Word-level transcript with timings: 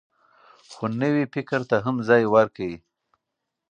خو 0.71 0.83
نوي 1.01 1.25
فکر 1.33 1.59
ته 1.69 1.77
هم 1.85 1.95
ځای 2.09 2.23
ورکړئ. 2.33 2.73